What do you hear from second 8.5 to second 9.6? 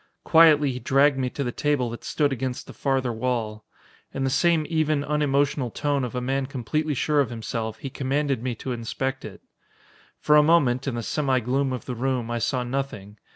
to inspect it.